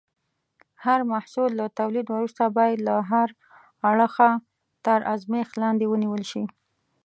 هر 0.85 0.99
محصول 1.11 1.49
له 1.59 1.65
تولید 1.79 2.05
وروسته 2.09 2.43
باید 2.57 2.79
له 2.87 2.95
هر 3.11 3.29
اړخه 3.89 4.29
تر 4.85 4.99
ازمېښت 5.13 5.53
لاندې 5.63 5.85
ونیول 5.87 6.23
شي. 6.31 6.43